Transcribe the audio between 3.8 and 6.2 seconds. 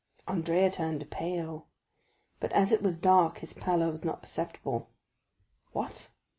was not perceptible. "What?